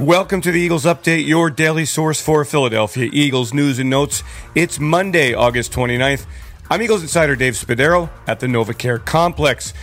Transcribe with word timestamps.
Welcome 0.00 0.40
to 0.40 0.50
the 0.50 0.58
Eagles 0.58 0.86
Update, 0.86 1.26
your 1.26 1.50
daily 1.50 1.84
source 1.84 2.22
for 2.22 2.42
Philadelphia 2.46 3.10
Eagles 3.12 3.52
news 3.52 3.78
and 3.78 3.90
notes. 3.90 4.22
It's 4.54 4.80
Monday, 4.80 5.34
August 5.34 5.72
29th. 5.72 6.24
I'm 6.70 6.80
Eagles 6.80 7.02
insider 7.02 7.36
Dave 7.36 7.52
Spadaro 7.52 8.08
at 8.26 8.40
the 8.40 8.46
NovaCare 8.46 9.04
Complex. 9.04 9.74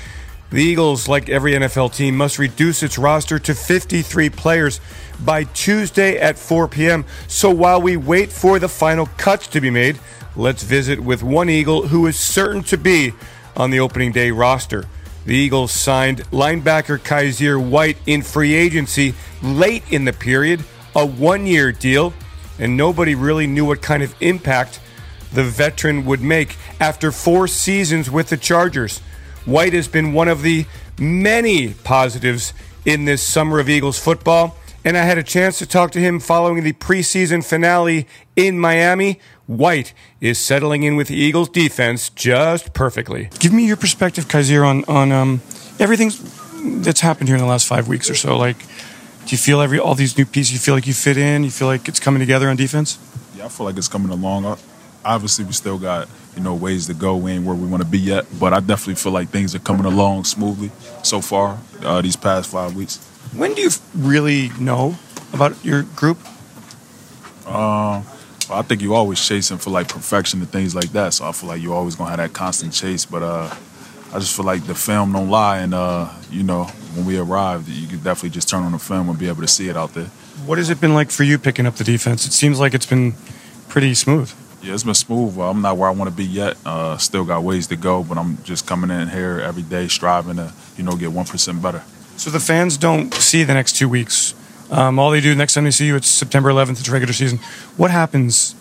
The 0.50 0.64
Eagles, 0.64 1.08
like 1.08 1.30
every 1.30 1.54
NFL 1.54 1.94
team, 1.94 2.18
must 2.18 2.40
reduce 2.40 2.82
its 2.82 2.98
roster 2.98 3.38
to 3.38 3.54
53 3.54 4.32
players 4.32 4.82
by 5.24 5.44
Tuesday 5.44 6.18
at 6.18 6.40
4 6.40 6.68
p.m. 6.68 7.06
So 7.28 7.52
while 7.52 7.80
we 7.80 7.96
wait 7.96 8.32
for 8.32 8.58
the 8.58 8.70
final 8.70 9.06
cuts 9.18 9.46
to 9.50 9.62
be 9.62 9.70
made, 9.70 10.00
let's 10.36 10.64
visit 10.64 11.00
with 11.00 11.22
one 11.22 11.48
Eagle 11.48 11.90
who 11.90 12.08
is 12.08 12.20
certain 12.20 12.64
to 12.64 12.78
be 12.80 13.14
on 13.56 13.70
the 13.70 13.80
opening 13.80 14.14
day 14.14 14.32
roster. 14.32 14.86
The 15.28 15.36
Eagles 15.36 15.74
signed 15.74 16.20
linebacker 16.32 16.98
Kyzir 16.98 17.62
White 17.62 17.98
in 18.06 18.22
free 18.22 18.54
agency 18.54 19.14
late 19.44 19.84
in 19.92 20.06
the 20.06 20.14
period, 20.14 20.64
a 20.96 21.06
one 21.06 21.46
year 21.46 21.74
deal, 21.74 22.14
and 22.58 22.78
nobody 22.78 23.14
really 23.14 23.46
knew 23.46 23.66
what 23.66 23.82
kind 23.82 24.02
of 24.02 24.16
impact 24.22 24.80
the 25.34 25.44
veteran 25.44 26.06
would 26.06 26.22
make 26.22 26.56
after 26.80 27.12
four 27.12 27.46
seasons 27.50 28.10
with 28.10 28.30
the 28.30 28.38
Chargers. 28.38 29.00
White 29.44 29.74
has 29.74 29.90
been 29.90 30.14
one 30.14 30.30
of 30.30 30.44
the 30.44 30.66
many 30.98 31.74
positives 31.74 32.54
in 32.86 33.04
this 33.04 33.22
summer 33.22 33.60
of 33.60 33.68
Eagles 33.68 34.00
football, 34.00 34.56
and 34.86 34.98
I 34.98 35.04
had 35.04 35.18
a 35.18 35.24
chance 35.24 35.60
to 35.60 35.66
talk 35.66 35.92
to 35.92 36.00
him 36.00 36.22
following 36.22 36.64
the 36.64 36.72
preseason 36.72 37.44
finale 37.44 38.08
in 38.38 38.58
Miami. 38.58 39.20
White 39.48 39.94
is 40.20 40.38
settling 40.38 40.84
in 40.84 40.98
with 40.98 41.08
the 41.08 41.16
Eagles 41.16 41.48
defense 41.50 42.10
just 42.10 42.74
perfectly. 42.74 43.30
Give 43.40 43.54
me 43.54 43.66
your 43.66 43.78
perspective, 43.78 44.28
Kyzir, 44.28 44.68
on 44.68 44.84
on 44.86 45.12
um, 45.14 45.42
everything 45.80 46.12
that's 46.84 47.00
happened 47.00 47.30
here 47.30 47.38
in 47.38 47.42
the 47.42 47.48
last 47.48 47.66
five 47.66 47.88
weeks 47.88 48.10
or 48.10 48.16
so. 48.16 48.38
Like, 48.38 48.58
do 48.58 49.30
you 49.30 49.38
feel 49.38 49.62
every 49.62 49.80
all 49.80 49.96
these 49.96 50.18
new 50.18 50.26
pieces? 50.26 50.52
You 50.52 50.60
feel 50.60 50.76
like 50.76 50.86
you 50.86 50.94
fit 50.94 51.18
in? 51.18 51.46
You 51.46 51.50
feel 51.50 51.68
like 51.68 51.88
it's 51.88 52.00
coming 52.00 52.20
together 52.20 52.50
on 52.50 52.58
defense? 52.58 53.00
Yeah, 53.38 53.46
I 53.46 53.48
feel 53.48 53.66
like 53.66 53.78
it's 53.78 53.88
coming 53.88 54.12
along. 54.12 54.58
Obviously, 55.06 55.46
we 55.46 55.54
still 55.54 55.78
got 55.78 56.10
you 56.36 56.44
know 56.44 56.54
ways 56.54 56.88
to 56.88 56.94
go. 56.94 57.16
We 57.16 57.32
ain't 57.32 57.46
where 57.46 57.56
we 57.56 57.68
want 57.68 57.84
to 57.84 57.90
be 57.90 58.00
yet, 58.00 58.26
but 58.38 58.52
I 58.52 58.60
definitely 58.60 58.96
feel 58.96 59.14
like 59.14 59.30
things 59.30 59.56
are 59.56 59.60
coming 59.60 59.86
along 59.86 60.26
smoothly 60.26 60.72
so 61.04 61.22
far 61.22 61.58
uh, 61.84 62.02
these 62.02 62.18
past 62.18 62.52
five 62.52 62.76
weeks. 62.76 62.98
When 63.34 63.54
do 63.54 63.62
you 63.62 63.70
really 63.96 64.50
know 64.60 64.98
about 65.32 65.64
your 65.64 65.84
group? 65.84 66.18
Um. 67.48 68.04
I 68.50 68.62
think 68.62 68.82
you're 68.82 68.96
always 68.96 69.26
chasing 69.26 69.58
for 69.58 69.70
like 69.70 69.90
perfection 69.90 70.40
and 70.40 70.50
things 70.50 70.74
like 70.74 70.92
that. 70.94 71.14
So 71.14 71.28
I 71.28 71.32
feel 71.32 71.50
like 71.50 71.62
you're 71.62 71.74
always 71.74 71.96
gonna 71.96 72.10
have 72.10 72.20
that 72.20 72.34
constant 72.34 72.74
chase. 72.74 73.06
But 73.06 73.24
uh, 73.24 73.54
I 74.14 74.20
just 74.20 74.36
feel 74.36 74.46
like 74.46 74.66
the 74.66 74.76
film 74.76 75.14
don't 75.14 75.30
lie, 75.30 75.60
and 75.60 75.74
uh, 75.74 76.10
you 76.32 76.44
know 76.44 76.64
when 76.96 77.06
we 77.06 77.18
arrived, 77.18 77.68
you 77.68 77.88
could 77.88 78.04
definitely 78.04 78.30
just 78.30 78.50
turn 78.50 78.64
on 78.64 78.72
the 78.72 78.80
film 78.80 79.10
and 79.10 79.20
be 79.20 79.28
able 79.28 79.42
to 79.42 79.48
see 79.48 79.70
it 79.70 79.76
out 79.76 79.94
there. 79.94 80.06
What 80.46 80.58
has 80.58 80.70
it 80.70 80.80
been 80.80 80.94
like 80.94 81.12
for 81.12 81.24
you 81.24 81.38
picking 81.38 81.66
up 81.66 81.76
the 81.76 81.84
defense? 81.84 82.26
It 82.26 82.32
seems 82.32 82.60
like 82.60 82.74
it's 82.74 82.86
been 82.86 83.14
pretty 83.68 83.94
smooth. 83.94 84.32
Yeah, 84.62 84.74
it's 84.74 84.84
been 84.84 84.94
smooth. 84.94 85.38
I'm 85.38 85.62
not 85.62 85.78
where 85.78 85.90
I 85.90 85.92
want 85.92 86.10
to 86.10 86.16
be 86.16 86.26
yet. 86.26 86.58
Uh, 86.66 86.98
still 86.98 87.26
got 87.26 87.44
ways 87.44 87.68
to 87.68 87.76
go, 87.76 88.04
but 88.04 88.18
I'm 88.18 88.42
just 88.44 88.66
coming 88.66 88.90
in 88.90 89.10
here 89.10 89.40
every 89.40 89.64
day, 89.64 89.88
striving 89.88 90.38
to 90.38 90.54
you 90.78 90.84
know 90.84 90.96
get 90.96 91.12
one 91.12 91.26
percent 91.26 91.62
better. 91.62 91.84
So 92.16 92.30
the 92.30 92.40
fans 92.40 92.78
don't 92.78 93.14
see 93.14 93.44
the 93.44 93.54
next 93.54 93.76
two 93.76 93.90
weeks 93.90 94.34
um, 94.70 95.00
all 95.00 95.12
they 95.12 95.22
do 95.22 95.34
next 95.36 95.54
time 95.54 95.64
they 95.64 95.72
see 95.72 95.88
you, 95.88 95.96
it's 95.96 96.08
September 96.08 96.50
11th. 96.50 96.80
It's 96.80 96.90
regular 96.90 97.14
season. 97.14 97.40
What 97.78 97.92
happens 97.92 98.56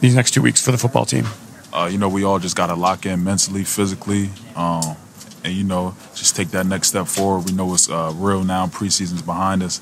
these 0.00 0.14
next 0.14 0.32
two 0.32 0.42
weeks 0.42 0.64
for 0.64 0.70
the 0.72 0.78
football 0.78 1.04
team? 1.04 1.26
Uh, 1.72 1.88
you 1.90 1.98
know, 1.98 2.08
we 2.08 2.24
all 2.24 2.38
just 2.38 2.56
got 2.56 2.68
to 2.68 2.74
lock 2.74 3.04
in 3.04 3.22
mentally, 3.24 3.64
physically, 3.64 4.30
um, 4.56 4.96
and 5.44 5.52
you 5.52 5.64
know, 5.64 5.94
just 6.14 6.34
take 6.34 6.48
that 6.48 6.66
next 6.66 6.88
step 6.88 7.06
forward. 7.06 7.46
We 7.46 7.52
know 7.52 7.72
it's 7.74 7.90
uh, 7.90 8.12
real 8.16 8.42
now. 8.42 8.66
Preseason's 8.66 9.22
behind 9.22 9.62
us, 9.62 9.80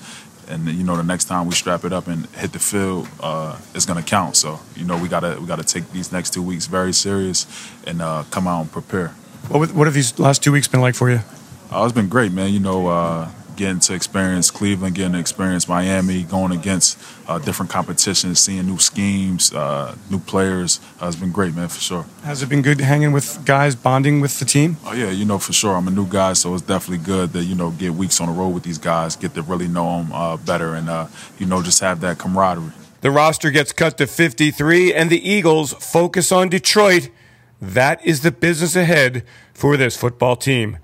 and 0.49 0.69
you 0.69 0.85
know, 0.85 0.97
the 0.97 1.05
next 1.05 1.27
time 1.27 1.47
we 1.47 1.55
strap 1.55 1.85
it 1.85 1.93
up 1.93 2.09
and 2.09 2.27
hit 2.27 2.53
the 2.53 2.59
field, 2.59 3.09
uh, 3.21 3.59
it's 3.75 3.87
gonna 3.87 4.03
count. 4.03 4.37
So, 4.37 4.61
you 4.75 4.85
know, 4.85 4.99
we 5.01 5.09
gotta 5.09 5.39
we 5.41 5.47
gotta 5.47 5.65
take 5.65 5.91
these 5.93 6.13
next 6.13 6.33
two 6.33 6.43
weeks 6.43 6.67
very 6.67 6.93
serious 6.93 7.47
and 7.87 8.03
uh, 8.03 8.25
come 8.31 8.47
out 8.49 8.63
and 8.63 8.73
prepare. 8.73 9.09
What 9.49 9.73
what 9.73 9.87
have 9.87 9.95
these 9.95 10.19
last 10.19 10.43
two 10.43 10.53
weeks 10.53 10.67
been 10.67 10.81
like 10.81 10.95
for 10.95 11.11
you? 11.11 11.21
Uh, 11.71 11.85
it's 11.85 11.93
been 11.93 12.09
great, 12.09 12.33
man. 12.33 12.53
You 12.53 12.61
know 12.61 12.89
uh, 12.89 13.31
getting 13.57 13.81
to 13.81 13.95
experience 13.95 14.51
Cleveland, 14.51 14.95
getting 14.95 15.15
to 15.15 15.19
experience 15.19 15.69
Miami, 15.69 16.23
going 16.23 16.53
against 16.53 16.99
uh, 17.27 17.39
different 17.39 17.71
competitions, 17.71 18.41
seeing 18.41 18.67
new 18.67 18.79
schemes, 18.79 19.53
uh, 19.53 19.97
new 20.11 20.19
players 20.19 20.81
uh, 21.01 21.07
has 21.07 21.17
been 21.17 21.33
great, 21.33 21.55
man, 21.55 21.69
for 21.69 21.81
sure. 21.81 22.07
Has 22.23 22.43
it 22.43 22.49
been 22.49 22.63
good 22.63 22.81
hanging 22.81 23.13
with 23.13 23.45
guys, 23.45 23.75
bonding 23.75 24.21
with 24.21 24.39
the 24.39 24.45
team? 24.45 24.77
Oh 24.85 24.93
yeah, 24.93 25.11
you 25.11 25.25
know 25.25 25.39
for 25.39 25.53
sure. 25.53 25.75
I'm 25.75 25.89
a 25.89 25.91
new 25.91 26.07
guy, 26.07 26.35
so 26.35 26.55
it's 26.55 26.63
definitely 26.63 27.05
good 27.05 27.33
to 27.33 27.43
you 27.43 27.55
know 27.55 27.71
get 27.71 27.95
weeks 27.95 28.21
on 28.21 28.29
the 28.29 28.33
road 28.33 28.51
with 28.51 28.63
these 28.63 28.79
guys, 28.79 29.17
get 29.17 29.35
to 29.35 29.43
really 29.43 29.69
know 29.69 29.99
them 29.99 30.13
uh, 30.13 30.37
better, 30.37 30.75
and 30.75 30.89
uh, 30.89 31.07
you 31.39 31.47
know 31.47 31.63
just 31.63 31.81
have 31.81 32.01
that 32.01 32.19
camaraderie. 32.19 32.73
The 33.01 33.11
roster 33.11 33.51
gets 33.51 33.73
cut 33.73 33.99
to 33.99 34.07
53, 34.07 34.93
and 34.93 35.11
the 35.11 35.29
Eagles 35.29 35.73
focus 35.75 36.33
on 36.33 36.49
Detroit. 36.49 37.11
That 37.61 38.05
is 38.05 38.21
the 38.21 38.31
business 38.31 38.77
ahead 38.77 39.25
for 39.55 39.77
this 39.77 39.97
football 39.97 40.37
team. 40.37 40.79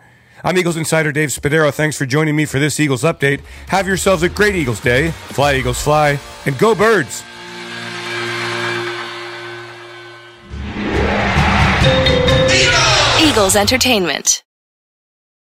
I'm 0.44 0.58
Eagles 0.58 0.76
insider 0.76 1.12
Dave 1.12 1.28
Spadaro. 1.28 1.72
Thanks 1.72 1.96
for 1.96 2.06
joining 2.06 2.34
me 2.34 2.44
for 2.46 2.58
this 2.58 2.80
Eagles 2.80 3.02
update. 3.02 3.40
Have 3.68 3.86
yourselves 3.86 4.22
a 4.22 4.28
great 4.28 4.54
Eagles 4.54 4.80
day. 4.80 5.10
Fly, 5.10 5.56
Eagles, 5.56 5.80
fly, 5.80 6.18
and 6.46 6.58
go, 6.58 6.74
birds. 6.74 7.22
Eagles 13.20 13.56
Entertainment. 13.56 14.42